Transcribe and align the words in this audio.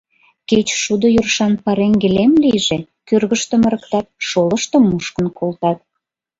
Кеч 0.49 0.67
шудо 0.83 1.07
йӧршан 1.15 1.53
пареҥге 1.63 2.09
лем 2.15 2.33
лийже— 2.43 2.77
кӧргыштым 3.07 3.61
ырыктат, 3.67 4.07
шолыштым 4.27 4.83
мушкын 4.91 5.27
колтат. 5.37 5.79